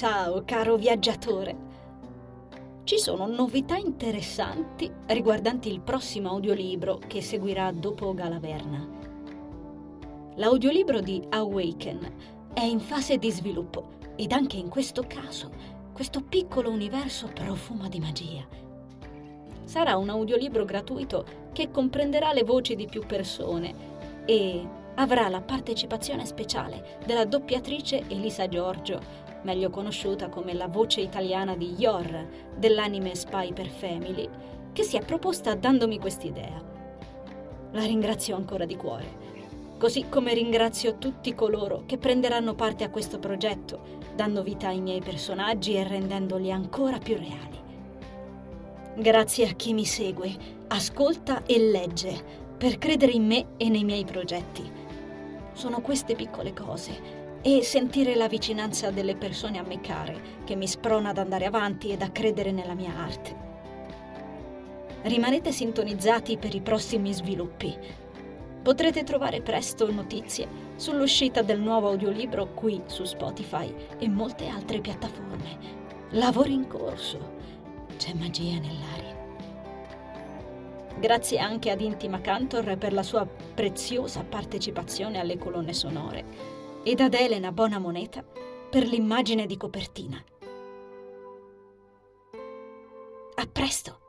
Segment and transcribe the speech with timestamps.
[0.00, 1.54] Ciao, caro viaggiatore.
[2.84, 8.88] Ci sono novità interessanti riguardanti il prossimo audiolibro che seguirà dopo Galaverna.
[10.36, 12.14] L'audiolibro di Awaken
[12.54, 15.50] è in fase di sviluppo ed anche in questo caso
[15.92, 18.48] questo piccolo universo profuma di magia.
[19.64, 23.74] Sarà un audiolibro gratuito che comprenderà le voci di più persone
[24.24, 31.56] e avrà la partecipazione speciale della doppiatrice Elisa Giorgio meglio conosciuta come la voce italiana
[31.56, 32.26] di Yor
[32.56, 34.28] dell'anime Spy per Family,
[34.72, 36.62] che si è proposta dandomi quest'idea.
[37.72, 39.28] La ringrazio ancora di cuore,
[39.78, 45.00] così come ringrazio tutti coloro che prenderanno parte a questo progetto, dando vita ai miei
[45.00, 47.58] personaggi e rendendoli ancora più reali.
[48.96, 50.30] Grazie a chi mi segue,
[50.68, 54.70] ascolta e legge per credere in me e nei miei progetti.
[55.52, 60.66] Sono queste piccole cose e sentire la vicinanza delle persone a me care che mi
[60.66, 63.48] sprona ad andare avanti ed a credere nella mia arte.
[65.02, 67.74] Rimanete sintonizzati per i prossimi sviluppi.
[68.62, 75.78] Potrete trovare presto notizie sull'uscita del nuovo audiolibro qui su Spotify e molte altre piattaforme.
[76.10, 77.38] Lavori in corso.
[77.96, 79.18] C'è magia nell'aria.
[80.98, 87.14] Grazie anche ad Intima Cantor per la sua preziosa partecipazione alle colonne sonore ed ad
[87.14, 90.22] Elena Bonamoneta per l'immagine di copertina.
[93.34, 93.99] A presto!